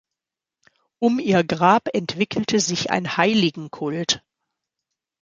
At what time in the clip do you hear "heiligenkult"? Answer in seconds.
3.17-4.23